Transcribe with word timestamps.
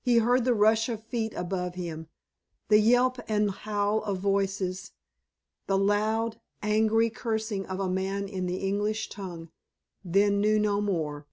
He 0.00 0.16
heard 0.20 0.46
the 0.46 0.54
rush 0.54 0.88
of 0.88 1.04
feet 1.04 1.34
above 1.34 1.74
him, 1.74 2.08
the 2.68 2.78
yelp 2.78 3.18
and 3.28 3.50
howl 3.50 4.02
of 4.04 4.16
voices, 4.16 4.92
the 5.66 5.76
loud, 5.76 6.40
angry 6.62 7.10
cursing 7.10 7.66
of 7.66 7.78
a 7.78 7.86
man 7.90 8.26
in 8.26 8.46
the 8.46 8.66
English 8.66 9.10
tongue, 9.10 9.50
then 10.02 10.40
knew 10.40 10.58
no 10.58 10.80
more. 10.80 11.26